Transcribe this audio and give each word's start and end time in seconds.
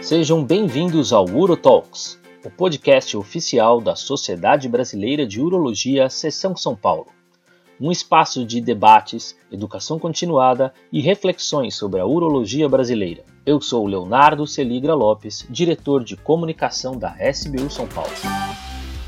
Sejam 0.00 0.42
bem-vindos 0.42 1.12
ao 1.12 1.26
UroTalks, 1.28 2.18
o 2.42 2.48
podcast 2.48 3.14
oficial 3.14 3.78
da 3.78 3.94
Sociedade 3.94 4.66
Brasileira 4.66 5.26
de 5.26 5.38
Urologia, 5.38 6.08
Seção 6.08 6.56
São 6.56 6.74
Paulo. 6.74 7.08
Um 7.78 7.92
espaço 7.92 8.46
de 8.46 8.58
debates, 8.58 9.36
educação 9.52 9.98
continuada 9.98 10.72
e 10.90 11.02
reflexões 11.02 11.74
sobre 11.74 12.00
a 12.00 12.06
urologia 12.06 12.66
brasileira. 12.66 13.22
Eu 13.44 13.60
sou 13.60 13.86
Leonardo 13.86 14.46
Celigra 14.46 14.94
Lopes, 14.94 15.46
diretor 15.50 16.02
de 16.02 16.16
comunicação 16.16 16.96
da 16.96 17.14
SBU 17.30 17.68
São 17.68 17.86
Paulo. 17.86 18.12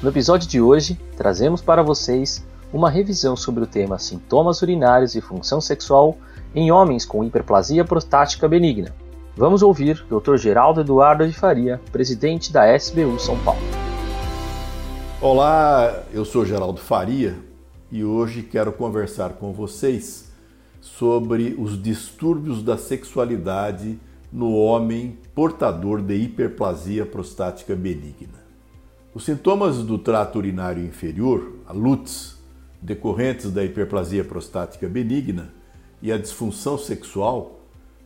No 0.02 0.10
episódio 0.10 0.46
de 0.46 0.60
hoje, 0.60 1.00
trazemos 1.16 1.62
para 1.62 1.82
vocês 1.82 2.46
uma 2.70 2.90
revisão 2.90 3.34
sobre 3.34 3.64
o 3.64 3.66
tema 3.66 3.98
sintomas 3.98 4.60
urinários 4.60 5.14
e 5.14 5.22
função 5.22 5.62
sexual 5.62 6.18
em 6.54 6.70
homens 6.70 7.06
com 7.06 7.24
hiperplasia 7.24 7.86
prostática 7.86 8.46
benigna. 8.46 8.94
Vamos 9.40 9.62
ouvir 9.62 10.04
Dr. 10.06 10.36
Geraldo 10.36 10.82
Eduardo 10.82 11.26
de 11.26 11.32
Faria, 11.32 11.80
presidente 11.90 12.52
da 12.52 12.76
SBU 12.76 13.18
São 13.18 13.42
Paulo. 13.42 13.62
Olá, 15.18 16.04
eu 16.12 16.26
sou 16.26 16.44
Geraldo 16.44 16.78
Faria 16.78 17.38
e 17.90 18.04
hoje 18.04 18.42
quero 18.42 18.70
conversar 18.70 19.30
com 19.30 19.50
vocês 19.50 20.30
sobre 20.78 21.56
os 21.58 21.82
distúrbios 21.82 22.62
da 22.62 22.76
sexualidade 22.76 23.98
no 24.30 24.52
homem 24.52 25.18
portador 25.34 26.02
de 26.02 26.16
hiperplasia 26.16 27.06
prostática 27.06 27.74
benigna. 27.74 28.44
Os 29.14 29.24
sintomas 29.24 29.78
do 29.78 29.96
trato 29.96 30.36
urinário 30.36 30.84
inferior, 30.84 31.54
a 31.66 31.72
LUTS, 31.72 32.38
decorrentes 32.82 33.50
da 33.50 33.64
hiperplasia 33.64 34.22
prostática 34.22 34.86
benigna 34.86 35.50
e 36.02 36.12
a 36.12 36.18
disfunção 36.18 36.76
sexual 36.76 37.59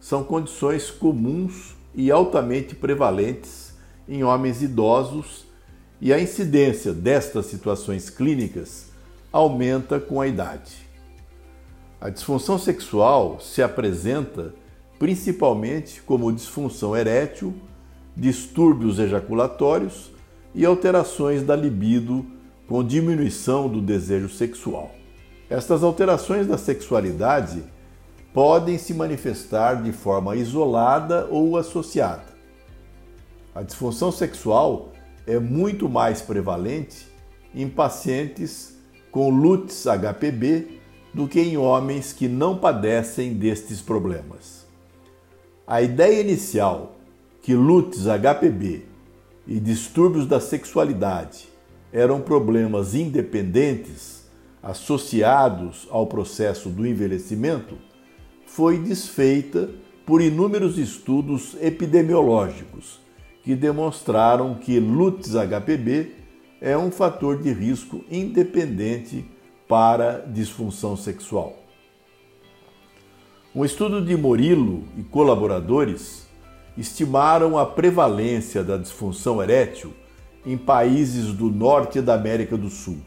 são 0.05 0.23
condições 0.23 0.91
comuns 0.91 1.75
e 1.95 2.11
altamente 2.11 2.75
prevalentes 2.75 3.73
em 4.07 4.23
homens 4.23 4.63
idosos 4.63 5.47
e 5.99 6.13
a 6.13 6.21
incidência 6.21 6.93
destas 6.93 7.47
situações 7.47 8.11
clínicas 8.11 8.91
aumenta 9.33 9.99
com 9.99 10.21
a 10.21 10.27
idade. 10.27 10.87
A 11.99 12.11
disfunção 12.11 12.59
sexual 12.59 13.41
se 13.41 13.63
apresenta 13.63 14.55
principalmente 14.99 16.03
como 16.03 16.31
disfunção 16.31 16.95
erétil, 16.95 17.55
distúrbios 18.15 18.99
ejaculatórios 18.99 20.13
e 20.55 20.67
alterações 20.67 21.43
da 21.43 21.57
libido 21.57 22.27
com 22.69 22.85
diminuição 22.85 23.71
do 23.71 23.81
desejo 23.81 24.29
sexual. 24.29 24.95
Estas 25.49 25.83
alterações 25.83 26.47
da 26.47 26.59
sexualidade 26.59 27.65
podem 28.35 28.77
se 28.77 28.93
manifestar 28.93 29.81
de 29.81 29.93
forma 29.93 30.35
isolada 30.35 31.29
ou 31.31 31.57
associada. 31.57 32.35
A 33.55 33.63
disfunção 33.63 34.11
sexual 34.11 34.93
é 35.25 35.39
muito 35.39 35.89
mais 35.89 36.21
prevalente 36.21 37.07
em 37.55 37.69
pacientes 37.69 38.77
com 39.13 39.31
LUTS 39.31 39.87
HPB 39.87 40.81
do 41.15 41.29
que 41.29 41.41
em 41.41 41.57
homens 41.57 42.13
que 42.13 42.27
não 42.27 42.59
padecem 42.59 43.35
destes 43.35 43.81
problemas. 43.81 44.67
A 45.65 45.81
ideia 45.81 46.21
inicial 46.21 46.97
que 47.41 47.55
LUTS 47.55 48.07
HPB 48.09 48.85
e 49.47 49.61
distúrbios 49.61 50.27
da 50.27 50.41
sexualidade 50.41 51.49
eram 51.93 52.21
problemas 52.21 52.97
independentes 52.97 54.25
associados 54.61 55.87
ao 55.89 56.09
processo 56.09 56.69
do 56.69 56.85
envelhecimento, 56.85 57.79
foi 58.55 58.79
desfeita 58.79 59.69
por 60.07 60.23
inúmeros 60.23 60.79
estudos 60.79 61.57
epidemiológicos 61.61 63.01
que 63.43 63.57
demonstraram 63.57 64.55
que 64.55 64.79
LUTS 64.79 65.33
HPB 65.35 66.13
é 66.61 66.79
um 66.79 66.89
fator 66.89 67.43
de 67.43 67.53
risco 67.53 68.05
independente 68.09 69.29
para 69.67 70.21
disfunção 70.21 70.97
sexual. 70.97 71.57
Um 73.53 73.65
estudo 73.65 74.01
de 74.01 74.17
Morillo 74.17 74.85
e 74.97 75.03
colaboradores 75.03 76.29
estimaram 76.79 77.59
a 77.59 77.67
prevalência 77.67 78.63
da 78.63 78.77
disfunção 78.77 79.43
erétil 79.43 79.93
em 80.47 80.57
países 80.57 81.33
do 81.35 81.51
norte 81.51 82.01
da 82.01 82.15
América 82.15 82.57
do 82.57 82.71
Sul. 82.71 82.99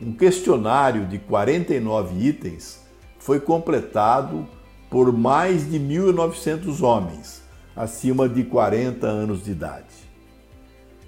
Um 0.00 0.12
questionário 0.12 1.08
de 1.08 1.18
49 1.18 2.24
itens 2.24 2.86
foi 3.18 3.40
completado 3.40 4.46
por 4.90 5.12
mais 5.12 5.70
de 5.70 5.78
1.900 5.78 6.82
homens 6.82 7.42
acima 7.76 8.28
de 8.28 8.42
40 8.44 9.06
anos 9.06 9.44
de 9.44 9.52
idade. 9.52 9.86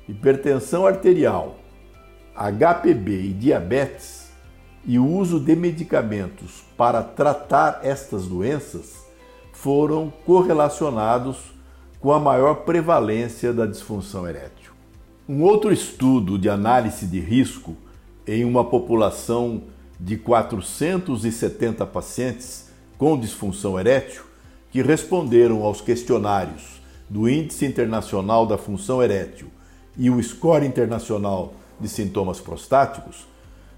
Hipertensão 0.09 0.87
arterial, 0.87 1.57
HPB 2.35 3.23
e 3.23 3.33
diabetes 3.33 4.31
e 4.85 4.99
o 4.99 5.07
uso 5.07 5.39
de 5.39 5.55
medicamentos 5.55 6.65
para 6.77 7.03
tratar 7.03 7.81
estas 7.83 8.27
doenças 8.27 9.07
foram 9.53 10.13
correlacionados 10.25 11.53
com 12.01 12.13
a 12.13 12.19
maior 12.19 12.65
prevalência 12.65 13.53
da 13.53 13.67
disfunção 13.67 14.27
erétil. 14.27 14.73
Um 15.29 15.43
outro 15.43 15.73
estudo 15.73 16.39
de 16.39 16.49
análise 16.49 17.07
de 17.07 17.21
risco 17.21 17.77
em 18.27 18.45
uma 18.45 18.65
população 18.65 19.65
de 20.01 20.17
470 20.17 21.85
pacientes 21.87 22.71
com 22.97 23.19
disfunção 23.19 23.79
erétil 23.79 24.23
que 24.71 24.81
responderam 24.83 25.63
aos 25.63 25.81
questionários 25.81 26.81
do 27.09 27.29
Índice 27.29 27.67
Internacional 27.67 28.47
da 28.47 28.57
Função 28.57 29.03
Erétil 29.03 29.49
e 29.99 30.09
o 30.09 30.23
Score 30.23 30.65
Internacional 30.65 31.53
de 31.79 31.89
Sintomas 31.89 32.41
Prostáticos, 32.41 33.27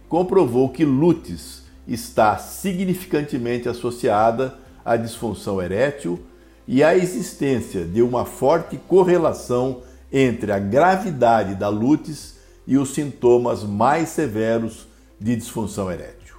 comprovou 0.09 0.69
que 0.69 0.85
LUTES 0.85 1.63
está 1.89 2.37
significantemente 2.37 3.69
associada 3.69 4.55
à 4.85 4.97
disfunção 4.97 5.61
erétil 5.61 6.21
e 6.69 6.85
à 6.85 6.97
existência 6.97 7.85
de 7.85 8.03
uma 8.03 8.25
forte 8.25 8.77
correlação 8.77 9.83
entre 10.13 10.53
a 10.53 10.59
gravidade 10.59 11.55
da 11.55 11.69
lutes 11.69 12.37
e 12.67 12.77
os 12.77 12.91
sintomas 12.91 13.65
mais 13.65 14.11
severos 14.11 14.87
de 15.23 15.37
disfunção 15.37 15.91
erétil. 15.91 16.37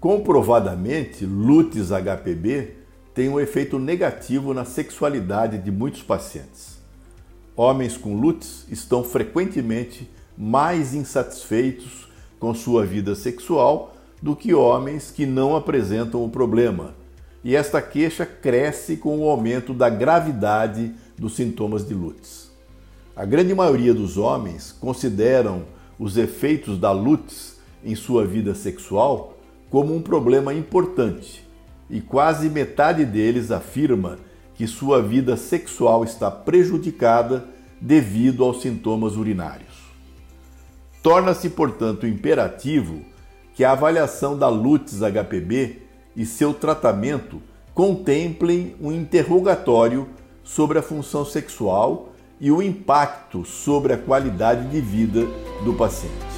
Comprovadamente, 0.00 1.24
lutes 1.24 1.90
HPB 1.90 2.74
tem 3.14 3.28
um 3.28 3.38
efeito 3.38 3.78
negativo 3.78 4.52
na 4.52 4.64
sexualidade 4.64 5.58
de 5.58 5.70
muitos 5.70 6.02
pacientes. 6.02 6.78
Homens 7.56 7.96
com 7.96 8.14
lutes 8.14 8.66
estão 8.70 9.02
frequentemente 9.02 10.08
mais 10.36 10.94
insatisfeitos 10.94 12.08
com 12.38 12.54
sua 12.54 12.84
vida 12.84 13.14
sexual 13.14 13.96
do 14.22 14.34
que 14.36 14.54
homens 14.54 15.10
que 15.10 15.26
não 15.26 15.56
apresentam 15.56 16.24
o 16.24 16.28
problema, 16.28 16.94
e 17.42 17.54
esta 17.54 17.80
queixa 17.80 18.26
cresce 18.26 18.96
com 18.96 19.18
o 19.18 19.28
aumento 19.28 19.72
da 19.72 19.88
gravidade 19.88 20.92
dos 21.16 21.36
sintomas 21.36 21.86
de 21.86 21.94
lutes. 21.94 22.50
A 23.14 23.24
grande 23.24 23.54
maioria 23.54 23.94
dos 23.94 24.16
homens 24.16 24.72
consideram 24.72 25.64
os 25.98 26.16
efeitos 26.16 26.78
da 26.78 26.92
LUTS 26.92 27.57
em 27.84 27.94
sua 27.94 28.24
vida 28.24 28.54
sexual 28.54 29.38
como 29.70 29.94
um 29.94 30.00
problema 30.00 30.54
importante 30.54 31.46
e 31.90 32.00
quase 32.00 32.48
metade 32.48 33.04
deles 33.04 33.50
afirma 33.50 34.18
que 34.54 34.66
sua 34.66 35.00
vida 35.00 35.36
sexual 35.36 36.04
está 36.04 36.30
prejudicada 36.30 37.46
devido 37.80 38.44
aos 38.44 38.60
sintomas 38.60 39.16
urinários. 39.16 39.88
Torna-se, 41.02 41.48
portanto, 41.50 42.06
imperativo 42.06 43.04
que 43.54 43.64
a 43.64 43.72
avaliação 43.72 44.36
da 44.36 44.48
LUTS 44.48 45.00
HPB 45.00 45.82
e 46.16 46.26
seu 46.26 46.52
tratamento 46.52 47.40
contemplem 47.72 48.74
um 48.80 48.90
interrogatório 48.90 50.08
sobre 50.42 50.78
a 50.78 50.82
função 50.82 51.24
sexual 51.24 52.12
e 52.40 52.50
o 52.50 52.60
impacto 52.60 53.44
sobre 53.44 53.92
a 53.92 53.98
qualidade 53.98 54.68
de 54.68 54.80
vida 54.80 55.24
do 55.64 55.72
paciente. 55.74 56.37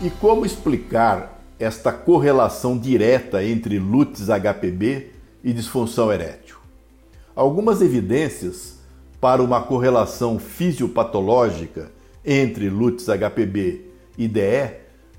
E 0.00 0.10
como 0.10 0.46
explicar 0.46 1.42
esta 1.58 1.92
correlação 1.92 2.78
direta 2.78 3.42
entre 3.42 3.80
LUTS 3.80 4.28
HPB 4.28 5.10
e 5.42 5.52
disfunção 5.52 6.12
erétil? 6.12 6.56
Algumas 7.34 7.82
evidências 7.82 8.78
para 9.20 9.42
uma 9.42 9.60
correlação 9.60 10.38
fisiopatológica 10.38 11.90
entre 12.24 12.70
LUTS 12.70 13.06
HPB 13.08 13.86
e 14.16 14.28
DE 14.28 14.70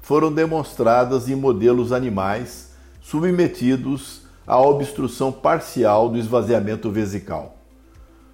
foram 0.02 0.32
demonstradas 0.32 1.28
em 1.28 1.36
modelos 1.36 1.92
animais 1.92 2.72
submetidos 3.02 4.22
à 4.48 4.62
obstrução 4.62 5.30
parcial 5.30 6.08
do 6.08 6.18
esvaziamento 6.18 6.90
vesical 6.90 7.60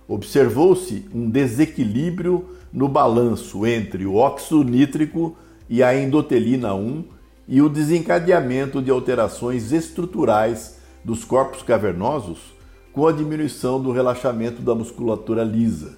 observou-se 0.07 1.05
um 1.13 1.29
desequilíbrio 1.29 2.49
no 2.71 2.87
balanço 2.87 3.65
entre 3.65 4.05
o 4.05 4.15
óxido 4.15 4.63
nítrico 4.63 5.35
e 5.69 5.81
a 5.83 5.97
endotelina 5.97 6.73
1 6.73 7.03
e 7.47 7.61
o 7.61 7.69
desencadeamento 7.69 8.81
de 8.81 8.91
alterações 8.91 9.71
estruturais 9.71 10.77
dos 11.03 11.23
corpos 11.23 11.61
cavernosos 11.61 12.53
com 12.91 13.07
a 13.07 13.11
diminuição 13.11 13.81
do 13.81 13.91
relaxamento 13.91 14.61
da 14.61 14.73
musculatura 14.73 15.43
lisa. 15.43 15.97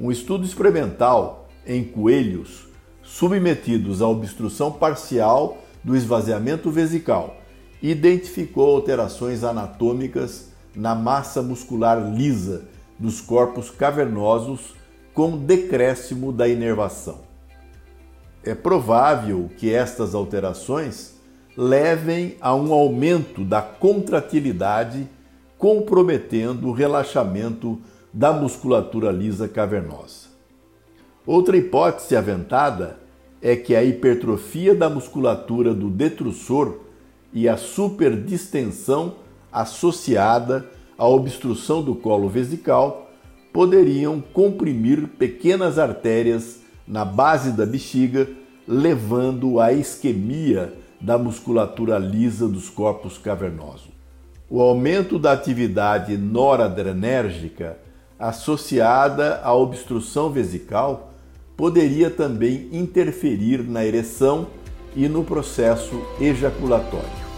Um 0.00 0.10
estudo 0.10 0.44
experimental 0.44 1.48
em 1.66 1.84
coelhos 1.84 2.66
submetidos 3.02 4.00
à 4.00 4.08
obstrução 4.08 4.72
parcial 4.72 5.58
do 5.84 5.96
esvaziamento 5.96 6.70
vesical 6.70 7.36
identificou 7.82 8.74
alterações 8.74 9.44
anatômicas 9.44 10.50
na 10.74 10.94
massa 10.94 11.42
muscular 11.42 12.12
lisa 12.12 12.64
dos 12.98 13.20
corpos 13.20 13.70
cavernosos 13.70 14.74
com 15.14 15.36
decréscimo 15.36 16.32
da 16.32 16.48
inervação. 16.48 17.27
É 18.42 18.54
provável 18.54 19.50
que 19.56 19.72
estas 19.72 20.14
alterações 20.14 21.14
levem 21.56 22.36
a 22.40 22.54
um 22.54 22.72
aumento 22.72 23.44
da 23.44 23.60
contratilidade, 23.60 25.08
comprometendo 25.58 26.68
o 26.68 26.72
relaxamento 26.72 27.80
da 28.12 28.32
musculatura 28.32 29.10
lisa 29.10 29.48
cavernosa. 29.48 30.28
Outra 31.26 31.56
hipótese 31.56 32.16
aventada 32.16 32.98
é 33.42 33.54
que 33.56 33.74
a 33.74 33.82
hipertrofia 33.84 34.74
da 34.74 34.88
musculatura 34.88 35.74
do 35.74 35.90
detrusor 35.90 36.78
e 37.32 37.48
a 37.48 37.56
superdistensão 37.56 39.16
associada 39.52 40.66
à 40.96 41.06
obstrução 41.06 41.82
do 41.82 41.94
colo 41.94 42.28
vesical 42.28 43.10
poderiam 43.52 44.20
comprimir 44.20 45.08
pequenas 45.18 45.78
artérias 45.78 46.60
na 46.88 47.04
base 47.04 47.52
da 47.52 47.66
bexiga, 47.66 48.28
levando 48.66 49.60
à 49.60 49.72
isquemia 49.72 50.72
da 51.00 51.18
musculatura 51.18 51.98
lisa 51.98 52.48
dos 52.48 52.70
corpos 52.70 53.18
cavernosos. 53.18 53.90
O 54.50 54.60
aumento 54.60 55.18
da 55.18 55.32
atividade 55.32 56.16
noradrenérgica 56.16 57.78
associada 58.18 59.40
à 59.44 59.54
obstrução 59.54 60.30
vesical 60.30 61.12
poderia 61.56 62.10
também 62.10 62.68
interferir 62.72 63.62
na 63.62 63.84
ereção 63.84 64.46
e 64.96 65.06
no 65.08 65.22
processo 65.22 66.00
ejaculatório. 66.18 67.28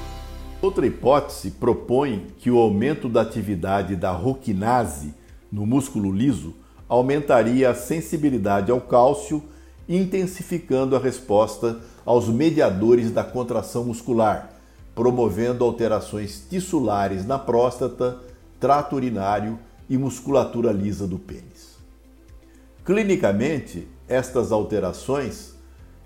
Outra 0.62 0.86
hipótese 0.86 1.50
propõe 1.52 2.26
que 2.38 2.50
o 2.50 2.58
aumento 2.58 3.08
da 3.08 3.22
atividade 3.22 3.96
da 3.96 4.12
roquinase 4.12 5.14
no 5.50 5.66
músculo 5.66 6.12
liso 6.12 6.54
aumentaria 6.90 7.70
a 7.70 7.74
sensibilidade 7.74 8.72
ao 8.72 8.80
cálcio, 8.80 9.40
intensificando 9.88 10.96
a 10.96 10.98
resposta 10.98 11.78
aos 12.04 12.28
mediadores 12.28 13.12
da 13.12 13.22
contração 13.22 13.84
muscular, 13.84 14.50
promovendo 14.92 15.64
alterações 15.64 16.44
tissulares 16.50 17.24
na 17.24 17.38
próstata, 17.38 18.18
trato 18.58 18.96
urinário 18.96 19.56
e 19.88 19.96
musculatura 19.96 20.72
lisa 20.72 21.06
do 21.06 21.16
pênis. 21.16 21.78
Clinicamente, 22.84 23.86
estas 24.08 24.50
alterações 24.50 25.54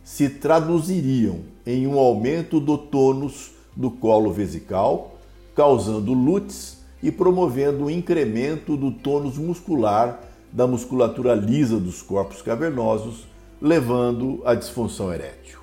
se 0.05 0.29
traduziriam 0.29 1.41
em 1.65 1.87
um 1.87 1.99
aumento 1.99 2.61
do 2.61 2.77
tônus 2.77 3.53
do 3.75 3.91
colo 3.91 4.31
vesical, 4.31 5.17
causando 5.55 6.13
lutes 6.13 6.85
e 7.03 7.11
promovendo 7.11 7.85
o 7.85 7.87
um 7.87 7.91
incremento 7.91 8.77
do 8.77 8.91
tônus 8.91 9.39
muscular 9.39 10.34
da 10.55 10.69
musculatura 10.69 11.35
lisa 11.35 11.81
dos 11.81 12.01
corpos 12.01 12.41
cavernosos, 12.41 13.27
levando 13.61 14.41
à 14.45 14.55
disfunção 14.55 15.12
erétil. 15.12 15.59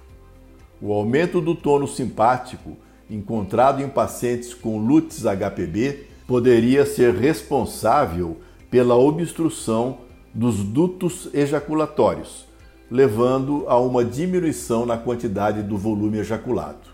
O 0.81 0.91
aumento 0.91 1.39
do 1.39 1.55
tônus 1.55 1.95
simpático, 1.95 2.75
encontrado 3.09 3.81
em 3.81 3.87
pacientes 3.87 4.53
com 4.53 4.77
lutes 4.77 5.23
HPB, 5.23 6.07
poderia 6.27 6.85
ser 6.85 7.15
responsável 7.15 8.37
pela 8.69 8.95
obstrução 8.95 9.99
dos 10.33 10.57
dutos 10.57 11.29
ejaculatórios, 11.33 12.45
levando 12.89 13.63
a 13.67 13.79
uma 13.79 14.03
diminuição 14.03 14.85
na 14.85 14.97
quantidade 14.97 15.63
do 15.63 15.77
volume 15.77 16.17
ejaculado. 16.17 16.89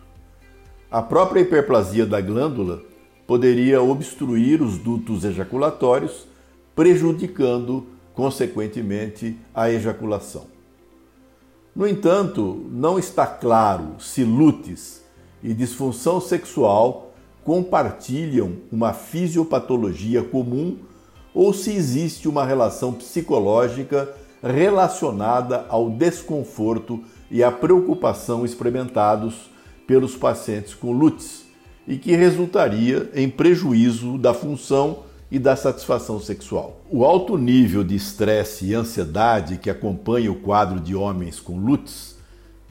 A 0.91 1.01
própria 1.01 1.41
hiperplasia 1.41 2.05
da 2.05 2.21
glândula 2.21 2.83
poderia 3.25 3.81
obstruir 3.81 4.61
os 4.61 4.77
dutos 4.77 5.25
ejaculatórios, 5.25 6.27
prejudicando, 6.77 7.87
consequentemente, 8.13 9.35
a 9.51 9.67
ejaculação. 9.71 10.45
No 11.75 11.87
entanto, 11.87 12.67
não 12.71 12.99
está 12.99 13.25
claro 13.25 13.95
se 13.97 14.23
lutes 14.23 15.03
e 15.41 15.55
disfunção 15.55 16.21
sexual 16.21 17.15
compartilham 17.43 18.57
uma 18.71 18.93
fisiopatologia 18.93 20.21
comum 20.21 20.77
ou 21.33 21.51
se 21.51 21.71
existe 21.71 22.27
uma 22.27 22.45
relação 22.45 22.93
psicológica 22.93 24.13
relacionada 24.43 25.65
ao 25.69 25.89
desconforto 25.89 27.03
e 27.31 27.43
à 27.43 27.51
preocupação 27.51 28.45
experimentados 28.45 29.49
pelos 29.87 30.15
pacientes 30.15 30.75
com 30.75 30.91
LUTS 30.91 31.43
e 31.87 31.97
que 31.97 32.15
resultaria 32.15 33.09
em 33.15 33.27
prejuízo 33.27 34.19
da 34.19 34.31
função 34.31 35.06
e 35.29 35.37
da 35.37 35.55
satisfação 35.55 36.19
sexual. 36.19 36.81
O 36.89 37.03
alto 37.03 37.37
nível 37.37 37.83
de 37.83 37.95
estresse 37.95 38.67
e 38.67 38.73
ansiedade 38.73 39.57
que 39.57 39.69
acompanha 39.69 40.31
o 40.31 40.35
quadro 40.35 40.79
de 40.79 40.95
homens 40.95 41.39
com 41.39 41.57
LUTS 41.57 42.17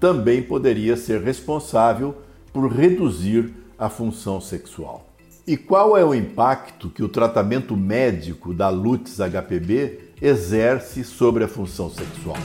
também 0.01 0.43
poderia 0.43 0.97
ser 0.97 1.23
responsável 1.23 2.17
por 2.53 2.73
reduzir 2.73 3.53
a 3.79 3.89
função 3.89 4.41
sexual. 4.41 5.07
E 5.47 5.57
qual 5.57 5.97
é 5.97 6.05
o 6.05 6.15
impacto 6.15 6.89
que 6.89 7.03
o 7.03 7.09
tratamento 7.09 7.77
médico 7.77 8.53
da 8.53 8.69
LUTS 8.69 9.19
HPB 9.19 10.07
exerce 10.21 11.05
sobre 11.05 11.45
a 11.45 11.49
função 11.49 11.91
sexual. 11.91 12.37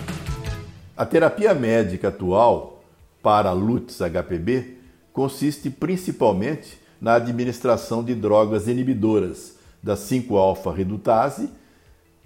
A 0.95 1.05
terapia 1.05 1.53
médica 1.53 2.09
atual 2.09 2.83
para 3.23 3.51
LUTS 3.51 3.99
HPB 4.01 4.77
consiste 5.13 5.69
principalmente 5.69 6.77
na 6.99 7.15
administração 7.15 8.03
de 8.03 8.13
drogas 8.13 8.67
inibidoras 8.67 9.55
da 9.81 9.95
5-alfa-redutase, 9.95 11.49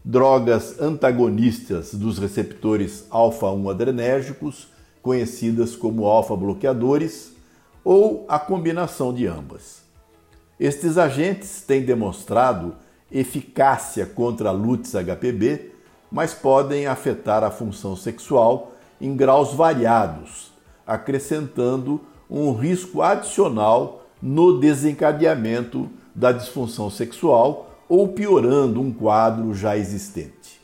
drogas 0.03 0.79
antagonistas 0.79 1.93
dos 1.93 2.19
receptores 2.19 3.05
alfa-1 3.09 3.71
adrenérgicos, 3.71 4.67
conhecidas 5.01 5.75
como 5.75 6.05
alfa-bloqueadores, 6.05 7.33
ou 7.83 8.25
a 8.27 8.39
combinação 8.39 9.13
de 9.13 9.27
ambas. 9.27 9.83
Estes 10.59 10.97
agentes 10.97 11.61
têm 11.61 11.83
demonstrado 11.83 12.75
eficácia 13.11 14.05
contra 14.05 14.49
a 14.49 14.51
LUTS 14.51 14.95
HPB, 14.95 15.71
mas 16.11 16.33
podem 16.33 16.87
afetar 16.87 17.43
a 17.43 17.51
função 17.51 17.95
sexual 17.95 18.73
em 18.99 19.15
graus 19.15 19.53
variados, 19.53 20.51
acrescentando 20.85 22.01
um 22.29 22.53
risco 22.53 23.01
adicional 23.01 24.07
no 24.21 24.59
desencadeamento 24.59 25.89
da 26.15 26.31
disfunção 26.31 26.89
sexual 26.89 27.75
ou 27.89 28.07
piorando 28.07 28.81
um 28.81 28.91
quadro 28.91 29.53
já 29.53 29.77
existente. 29.77 30.61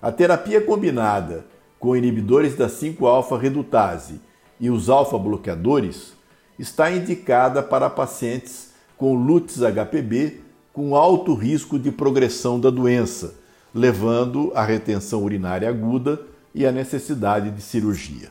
A 0.00 0.12
terapia 0.12 0.60
combinada 0.60 1.44
com 1.78 1.96
inibidores 1.96 2.54
da 2.54 2.68
5-alfa-redutase 2.68 4.20
e 4.60 4.70
os 4.70 4.88
alfa-bloqueadores 4.88 6.12
está 6.58 6.92
indicada 6.92 7.62
para 7.62 7.90
pacientes 7.90 8.72
com 8.96 9.14
LUTS 9.14 9.58
HPB 9.58 10.40
com 10.72 10.94
alto 10.94 11.34
risco 11.34 11.78
de 11.78 11.90
progressão 11.90 12.58
da 12.58 12.70
doença, 12.70 13.34
levando 13.74 14.52
à 14.54 14.64
retenção 14.64 15.22
urinária 15.22 15.68
aguda 15.68 16.20
e 16.54 16.64
à 16.64 16.72
necessidade 16.72 17.50
de 17.50 17.60
cirurgia. 17.60 18.30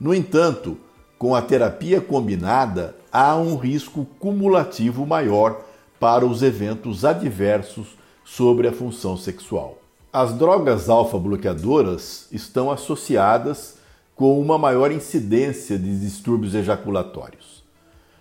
No 0.00 0.14
entanto, 0.14 0.78
com 1.24 1.34
a 1.34 1.40
terapia 1.40 2.02
combinada, 2.02 2.94
há 3.10 3.34
um 3.34 3.56
risco 3.56 4.06
cumulativo 4.20 5.06
maior 5.06 5.58
para 5.98 6.26
os 6.26 6.42
eventos 6.42 7.02
adversos 7.02 7.96
sobre 8.22 8.68
a 8.68 8.72
função 8.72 9.16
sexual. 9.16 9.78
As 10.12 10.34
drogas 10.34 10.90
alfa-bloqueadoras 10.90 12.28
estão 12.30 12.70
associadas 12.70 13.78
com 14.14 14.38
uma 14.38 14.58
maior 14.58 14.92
incidência 14.92 15.78
de 15.78 15.98
distúrbios 15.98 16.54
ejaculatórios. 16.54 17.64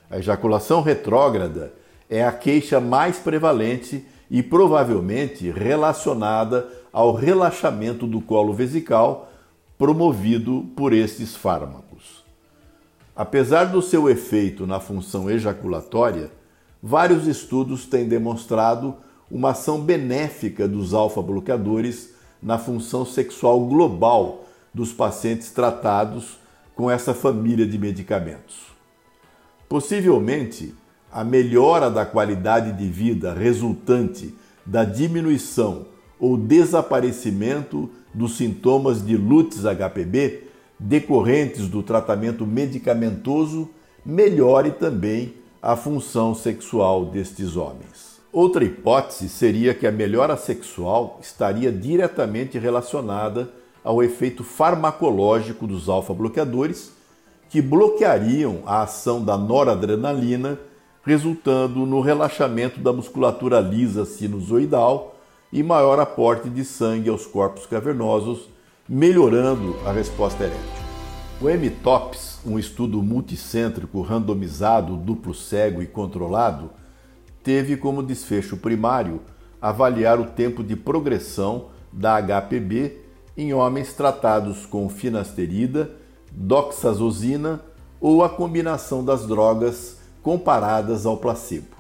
A 0.10 0.18
ejaculação 0.18 0.82
retrógrada 0.82 1.74
é 2.10 2.24
a 2.24 2.32
queixa 2.32 2.80
mais 2.80 3.18
prevalente 3.18 4.06
e 4.32 4.42
provavelmente 4.42 5.52
relacionada 5.52 6.70
ao 6.94 7.14
relaxamento 7.14 8.08
do 8.08 8.22
colo 8.22 8.54
vesical 8.54 9.30
promovido 9.78 10.70
por 10.74 10.94
estes 10.94 11.36
fármacos. 11.36 11.83
Apesar 13.16 13.66
do 13.66 13.82
seu 13.82 14.10
efeito 14.10 14.66
na 14.66 14.80
função 14.80 15.30
ejaculatória, 15.30 16.32
vários 16.82 17.28
estudos 17.28 17.86
têm 17.86 18.08
demonstrado 18.08 18.96
uma 19.30 19.52
ação 19.52 19.80
benéfica 19.80 20.68
dos 20.68 20.94
alfa-bloqueadores 20.94 22.10
na 22.42 22.58
função 22.58 23.06
sexual 23.06 23.66
global 23.66 24.46
dos 24.74 24.92
pacientes 24.92 25.52
tratados 25.52 26.40
com 26.76 26.90
essa 26.90 27.14
família 27.14 27.68
de 27.68 27.78
medicamentos. 27.78 28.74
Possivelmente, 29.70 30.74
a 31.12 31.24
melhora 31.24 31.92
da 31.92 32.06
qualidade 32.06 32.72
de 32.72 32.90
vida 32.90 33.32
resultante 33.32 34.34
da 34.66 34.84
diminuição 34.84 35.86
ou 36.20 36.36
desaparecimento 36.36 37.90
dos 38.12 38.38
sintomas 38.38 39.06
de 39.06 39.16
Lutz 39.16 39.62
HPB 39.64 40.53
decorrentes 40.86 41.70
do 41.70 41.82
tratamento 41.82 42.46
medicamentoso 42.46 43.70
melhore 44.06 44.72
também 44.72 45.36
a 45.62 45.78
função 45.78 46.36
sexual 46.36 47.06
destes 47.06 47.56
homens. 47.56 48.20
Outra 48.34 48.66
hipótese 48.66 49.30
seria 49.30 49.74
que 49.74 49.88
a 49.88 49.92
melhora 49.94 50.36
sexual 50.36 51.20
estaria 51.22 51.72
diretamente 51.72 52.60
relacionada 52.60 53.50
ao 53.82 54.04
efeito 54.04 54.44
farmacológico 54.44 55.66
dos 55.66 55.88
alfa-bloqueadores, 55.88 56.92
que 57.50 57.62
bloqueariam 57.62 58.60
a 58.66 58.82
ação 58.82 59.24
da 59.24 59.38
noradrenalina, 59.38 60.60
resultando 61.02 61.86
no 61.86 62.02
relaxamento 62.02 62.82
da 62.82 62.92
musculatura 62.92 63.62
lisa 63.62 64.04
sinusoidal 64.04 65.16
e 65.52 65.64
maior 65.64 65.98
aporte 65.98 66.50
de 66.50 66.66
sangue 66.66 67.10
aos 67.10 67.26
corpos 67.26 67.66
cavernosos, 67.66 68.50
melhorando 68.88 69.78
a 69.86 69.92
resposta 69.92 70.44
erétil. 70.44 70.84
O 71.42 71.48
MTOPS, 71.48 72.40
um 72.46 72.60
estudo 72.60 73.02
multicêntrico 73.02 74.02
randomizado, 74.02 74.98
duplo 74.98 75.34
cego 75.34 75.82
e 75.82 75.88
controlado, 75.88 76.70
teve 77.42 77.78
como 77.78 78.04
desfecho 78.04 78.58
primário 78.58 79.22
avaliar 79.62 80.20
o 80.20 80.26
tempo 80.26 80.64
de 80.64 80.76
progressão 80.76 81.68
da 81.92 82.22
HPB 82.22 82.98
em 83.38 83.54
homens 83.54 83.94
tratados 83.94 84.66
com 84.66 84.90
finasterida, 84.90 85.92
doxazosina 86.32 87.62
ou 88.02 88.24
a 88.24 88.30
combinação 88.30 89.04
das 89.04 89.26
drogas 89.26 89.98
comparadas 90.22 91.06
ao 91.06 91.18
placebo. 91.18 91.78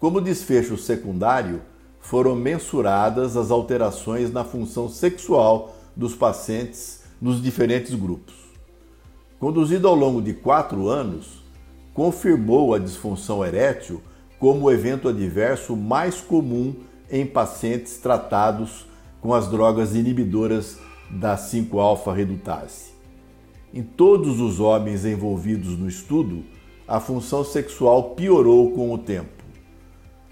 Como 0.00 0.20
desfecho 0.20 0.76
secundário, 0.76 1.62
foram 2.00 2.34
mensuradas 2.34 3.36
as 3.36 3.50
alterações 3.50 4.32
na 4.32 4.42
função 4.42 4.88
sexual 4.88 5.76
dos 5.96 6.14
pacientes 6.14 7.02
nos 7.20 7.42
diferentes 7.42 7.94
grupos. 7.94 8.34
Conduzido 9.38 9.88
ao 9.88 9.94
longo 9.94 10.20
de 10.20 10.34
quatro 10.34 10.88
anos, 10.88 11.42
confirmou 11.94 12.74
a 12.74 12.78
disfunção 12.78 13.44
erétil 13.44 14.02
como 14.38 14.66
o 14.66 14.72
evento 14.72 15.08
adverso 15.08 15.76
mais 15.76 16.20
comum 16.20 16.74
em 17.10 17.26
pacientes 17.26 17.98
tratados 17.98 18.86
com 19.20 19.34
as 19.34 19.48
drogas 19.48 19.94
inibidoras 19.94 20.78
da 21.10 21.36
5-alfa-redutase. 21.36 22.92
Em 23.72 23.82
todos 23.82 24.40
os 24.40 24.60
homens 24.60 25.04
envolvidos 25.04 25.78
no 25.78 25.88
estudo, 25.88 26.44
a 26.86 26.98
função 26.98 27.44
sexual 27.44 28.14
piorou 28.14 28.72
com 28.72 28.92
o 28.92 28.98
tempo. 28.98 29.44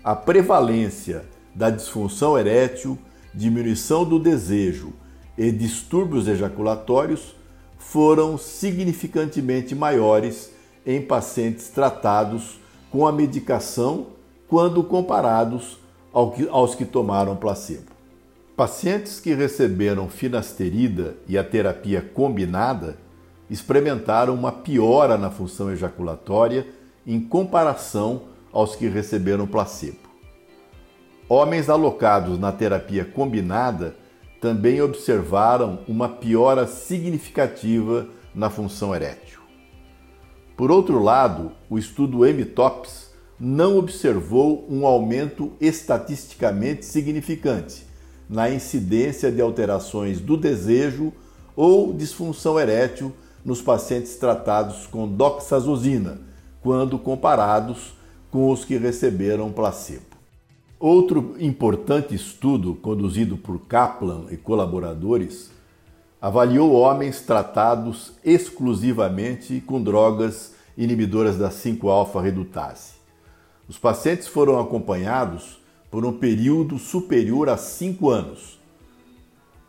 A 0.02 0.16
prevalência 0.16 1.24
da 1.54 1.70
disfunção 1.70 2.38
erétil, 2.38 2.98
diminuição 3.34 4.04
do 4.04 4.18
desejo 4.18 4.92
e 5.38 5.52
distúrbios 5.52 6.26
ejaculatórios 6.26 7.37
foram 7.78 8.37
significantemente 8.37 9.73
maiores 9.73 10.52
em 10.85 11.00
pacientes 11.00 11.68
tratados 11.68 12.59
com 12.90 13.07
a 13.07 13.12
medicação 13.12 14.09
quando 14.49 14.83
comparados 14.83 15.78
aos 16.50 16.75
que 16.75 16.85
tomaram 16.85 17.37
placebo. 17.37 17.92
Pacientes 18.57 19.21
que 19.21 19.33
receberam 19.33 20.09
finasterida 20.09 21.14
e 21.28 21.38
a 21.38 21.45
terapia 21.45 22.02
combinada 22.02 22.99
experimentaram 23.49 24.35
uma 24.35 24.50
piora 24.50 25.16
na 25.16 25.30
função 25.30 25.71
ejaculatória 25.71 26.66
em 27.07 27.21
comparação 27.21 28.23
aos 28.52 28.75
que 28.75 28.88
receberam 28.88 29.47
placebo. 29.47 30.09
Homens 31.28 31.68
alocados 31.68 32.38
na 32.38 32.50
terapia 32.50 33.04
combinada 33.04 33.95
também 34.40 34.80
observaram 34.80 35.80
uma 35.88 36.09
piora 36.09 36.66
significativa 36.66 38.07
na 38.35 38.49
função 38.49 38.95
erétil. 38.95 39.40
Por 40.57 40.71
outro 40.71 41.02
lado, 41.02 41.52
o 41.68 41.78
estudo 41.78 42.25
MTOPS 42.25 43.11
não 43.38 43.78
observou 43.78 44.66
um 44.68 44.87
aumento 44.87 45.52
estatisticamente 45.61 46.85
significante 46.85 47.87
na 48.28 48.50
incidência 48.50 49.30
de 49.30 49.40
alterações 49.40 50.21
do 50.21 50.37
desejo 50.37 51.12
ou 51.54 51.92
disfunção 51.92 52.59
erétil 52.59 53.12
nos 53.45 53.62
pacientes 53.62 54.16
tratados 54.16 54.87
com 54.87 55.09
doxazosina, 55.09 56.21
quando 56.61 56.99
comparados 56.99 57.95
com 58.30 58.50
os 58.50 58.64
que 58.64 58.76
receberam 58.76 59.50
placebo. 59.50 60.07
Outro 60.80 61.35
importante 61.40 62.14
estudo, 62.14 62.76
conduzido 62.76 63.37
por 63.37 63.58
Kaplan 63.62 64.26
e 64.30 64.37
colaboradores, 64.37 65.50
avaliou 66.20 66.73
homens 66.73 67.20
tratados 67.20 68.12
exclusivamente 68.25 69.61
com 69.61 69.82
drogas 69.82 70.54
inibidoras 70.76 71.37
da 71.37 71.50
5-alfa-redutase. 71.50 72.92
Os 73.68 73.76
pacientes 73.76 74.28
foram 74.28 74.61
acompanhados 74.61 75.58
por 75.90 76.06
um 76.06 76.12
período 76.12 76.78
superior 76.78 77.49
a 77.49 77.56
5 77.56 78.08
anos. 78.08 78.61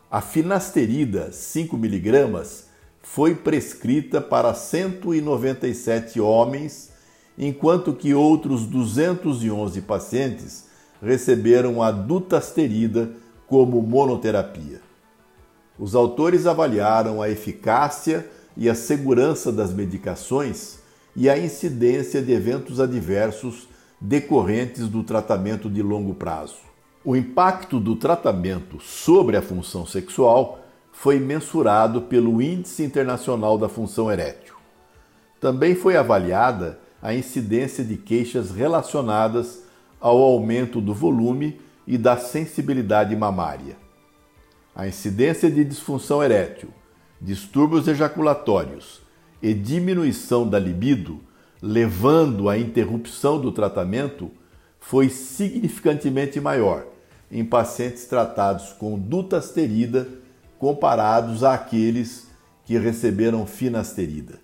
A 0.08 0.20
finasterida 0.20 1.32
5 1.32 1.76
miligramas 1.76 2.68
foi 3.02 3.34
prescrita 3.34 4.20
para 4.20 4.54
197 4.54 6.20
homens, 6.20 6.92
enquanto 7.36 7.94
que 7.94 8.14
outros 8.14 8.64
211 8.64 9.80
pacientes 9.82 10.69
receberam 11.02 11.82
a 11.82 11.90
dutasterida 11.90 13.10
como 13.46 13.82
monoterapia. 13.82 14.80
Os 15.78 15.94
autores 15.94 16.46
avaliaram 16.46 17.22
a 17.22 17.30
eficácia 17.30 18.28
e 18.56 18.68
a 18.68 18.74
segurança 18.74 19.50
das 19.50 19.72
medicações 19.72 20.78
e 21.16 21.28
a 21.28 21.38
incidência 21.38 22.20
de 22.20 22.32
eventos 22.32 22.80
adversos 22.80 23.68
decorrentes 24.00 24.88
do 24.88 25.02
tratamento 25.02 25.68
de 25.68 25.82
longo 25.82 26.14
prazo. 26.14 26.56
O 27.04 27.16
impacto 27.16 27.80
do 27.80 27.96
tratamento 27.96 28.78
sobre 28.80 29.36
a 29.36 29.42
função 29.42 29.86
sexual 29.86 30.60
foi 30.92 31.18
mensurado 31.18 32.02
pelo 32.02 32.42
Índice 32.42 32.82
Internacional 32.82 33.56
da 33.56 33.68
Função 33.68 34.12
Erétil. 34.12 34.54
Também 35.40 35.74
foi 35.74 35.96
avaliada 35.96 36.78
a 37.00 37.14
incidência 37.14 37.82
de 37.82 37.96
queixas 37.96 38.50
relacionadas 38.50 39.62
ao 40.00 40.20
aumento 40.22 40.80
do 40.80 40.94
volume 40.94 41.60
e 41.86 41.98
da 41.98 42.16
sensibilidade 42.16 43.14
mamária. 43.14 43.76
A 44.74 44.86
incidência 44.86 45.50
de 45.50 45.64
disfunção 45.64 46.22
erétil, 46.22 46.70
distúrbios 47.20 47.86
ejaculatórios 47.86 49.02
e 49.42 49.52
diminuição 49.52 50.48
da 50.48 50.58
libido, 50.58 51.20
levando 51.60 52.48
à 52.48 52.56
interrupção 52.56 53.40
do 53.40 53.52
tratamento, 53.52 54.30
foi 54.78 55.10
significantemente 55.10 56.40
maior 56.40 56.86
em 57.30 57.44
pacientes 57.44 58.06
tratados 58.06 58.72
com 58.72 58.98
dutasterida 58.98 60.08
comparados 60.58 61.44
àqueles 61.44 62.28
que 62.64 62.78
receberam 62.78 63.46
finasterida. 63.46 64.38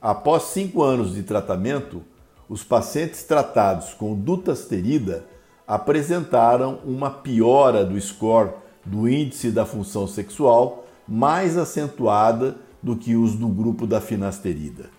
Após 0.00 0.44
cinco 0.44 0.82
anos 0.82 1.14
de 1.14 1.22
tratamento, 1.22 2.02
os 2.48 2.62
pacientes 2.62 3.24
tratados 3.24 3.94
com 3.94 4.14
dutasterida 4.14 5.24
apresentaram 5.66 6.78
uma 6.84 7.10
piora 7.10 7.84
do 7.84 7.98
score 8.00 8.50
do 8.84 9.08
índice 9.08 9.50
da 9.50 9.64
função 9.64 10.06
sexual 10.06 10.84
mais 11.08 11.56
acentuada 11.56 12.56
do 12.82 12.96
que 12.96 13.16
os 13.16 13.34
do 13.34 13.48
grupo 13.48 13.86
da 13.86 14.00
finasterida. 14.00 14.90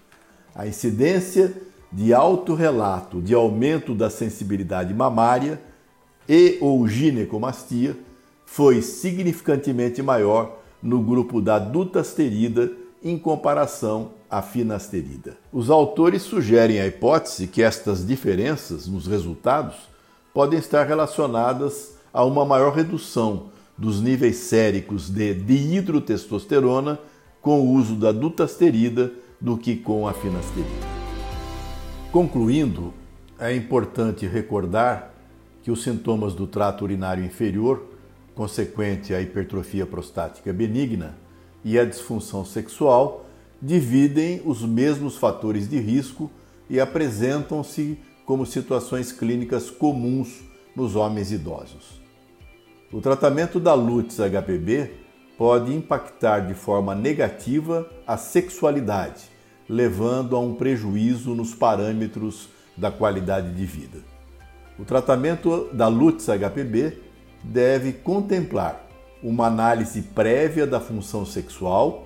A 0.55 0.65
incidência 0.65 1.53
de 1.91 2.13
autorrelato 2.13 3.21
de 3.21 3.33
aumento 3.33 3.93
da 3.93 4.09
sensibilidade 4.09 4.93
mamária 4.93 5.61
e 6.27 6.57
ou 6.61 6.87
ginecomastia 6.87 7.95
foi 8.45 8.81
significantemente 8.81 10.01
maior 10.01 10.57
no 10.81 11.01
grupo 11.01 11.41
da 11.41 11.59
dutasterida 11.59 12.71
em 13.03 13.17
comparação 13.17 14.11
à 14.35 14.41
finasterida. 14.41 15.37
Os 15.49 15.69
autores 15.69 16.23
sugerem 16.23 16.81
a 16.81 16.87
hipótese 16.87 17.47
que 17.47 17.63
estas 17.63 18.05
diferenças 18.05 18.85
nos 18.85 19.07
resultados 19.07 19.75
podem 20.33 20.59
estar 20.59 20.85
relacionadas 20.85 21.95
a 22.13 22.25
uma 22.25 22.43
maior 22.43 22.73
redução 22.73 23.45
dos 23.77 24.01
níveis 24.01 24.35
séricos 24.35 25.09
de 25.09 25.33
dihidrotestosterona 25.33 26.99
com 27.41 27.61
o 27.61 27.71
uso 27.71 27.95
da 27.95 28.11
dutasterida 28.11 29.13
do 29.39 29.57
que 29.57 29.77
com 29.77 30.05
a 30.05 30.13
finasterida. 30.13 30.85
Concluindo, 32.11 32.93
é 33.39 33.55
importante 33.55 34.27
recordar 34.27 35.13
que 35.63 35.71
os 35.71 35.81
sintomas 35.81 36.33
do 36.33 36.45
trato 36.45 36.83
urinário 36.83 37.23
inferior, 37.23 37.85
consequente 38.33 39.13
à 39.13 39.21
hipertrofia 39.21 39.85
prostática 39.85 40.51
benigna, 40.51 41.15
e 41.63 41.79
a 41.79 41.85
disfunção 41.85 42.43
sexual 42.43 43.24
dividem 43.61 44.41
os 44.45 44.61
mesmos 44.61 45.17
fatores 45.17 45.67
de 45.69 45.79
risco 45.79 46.29
e 46.69 46.79
apresentam-se 46.79 47.97
como 48.25 48.45
situações 48.45 49.11
clínicas 49.11 49.69
comuns 49.69 50.41
nos 50.75 50.95
homens 50.95 51.31
idosos. 51.31 52.01
O 52.91 53.01
tratamento 53.01 53.59
da 53.59 53.73
Lutz 53.73 54.17
HPB 54.17 54.91
pode 55.37 55.73
impactar 55.73 56.39
de 56.39 56.53
forma 56.53 56.95
negativa 56.95 57.89
a 58.07 58.17
sexualidade, 58.17 59.23
levando 59.67 60.35
a 60.35 60.39
um 60.39 60.53
prejuízo 60.55 61.35
nos 61.35 61.53
parâmetros 61.53 62.49
da 62.77 62.91
qualidade 62.91 63.53
de 63.53 63.65
vida. 63.65 63.99
O 64.77 64.83
tratamento 64.83 65.69
da 65.73 65.87
Lutz 65.87 66.27
HPB 66.27 66.99
deve 67.43 67.93
contemplar 67.93 68.85
uma 69.23 69.47
análise 69.47 70.01
prévia 70.01 70.67
da 70.67 70.79
função 70.79 71.25
sexual 71.25 72.04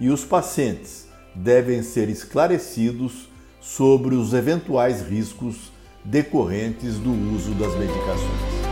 e 0.00 0.08
os 0.08 0.24
pacientes 0.24 1.06
devem 1.34 1.82
ser 1.82 2.08
esclarecidos 2.08 3.28
sobre 3.60 4.14
os 4.14 4.32
eventuais 4.32 5.02
riscos 5.02 5.70
decorrentes 6.02 6.98
do 6.98 7.10
uso 7.34 7.52
das 7.54 7.76
medicações. 7.76 8.70